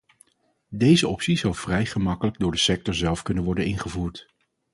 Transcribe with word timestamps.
Deze 0.69 1.07
optie 1.07 1.37
zou 1.37 1.55
vrij 1.55 1.85
gemakkelijk 1.85 2.39
door 2.39 2.51
de 2.51 2.57
sector 2.57 2.93
zelf 2.93 3.21
kunnen 3.21 3.43
worden 3.43 3.65
ingevoerd. 3.65 4.27